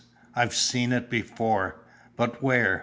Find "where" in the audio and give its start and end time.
2.41-2.79